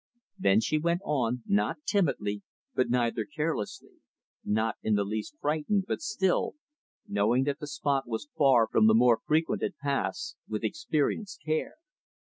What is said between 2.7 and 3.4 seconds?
but neither